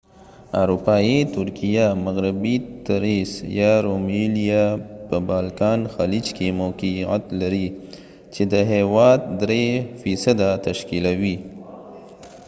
[0.61, 2.55] اروپایي ترکیه مغربي
[2.85, 4.65] تریس یا رومیلیا
[5.07, 7.67] به بالکان خلیج کې موقیعت لری
[8.33, 11.35] چې د هیواد %3 تشکیلوی